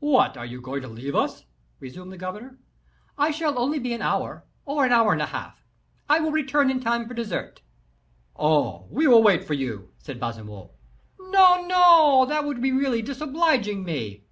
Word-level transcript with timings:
"What, 0.00 0.36
are 0.36 0.44
you 0.44 0.60
going 0.60 0.82
to 0.82 0.88
leave 0.88 1.14
us?" 1.14 1.46
resumed 1.80 2.12
the 2.12 2.18
governor. 2.18 2.58
"I 3.16 3.30
shall 3.30 3.58
only 3.58 3.78
be 3.78 3.94
about 3.94 3.94
an 3.94 4.12
hour, 4.22 4.44
or 4.66 4.84
an 4.84 4.92
hour 4.92 5.14
and 5.14 5.22
a 5.22 5.32
half. 5.32 5.64
I 6.10 6.20
will 6.20 6.30
return 6.30 6.70
in 6.70 6.78
time 6.78 7.08
for 7.08 7.14
dessert." 7.14 7.62
"Oh! 8.36 8.86
we 8.90 9.06
will 9.06 9.22
wait 9.22 9.44
for 9.44 9.54
you," 9.54 9.88
said 9.96 10.20
Baisemeaux. 10.20 10.72
"No, 11.18 11.64
no; 11.66 12.26
that 12.28 12.44
would 12.44 12.60
be 12.60 12.70
really 12.70 13.00
disobliging 13.00 13.82
me." 13.82 14.26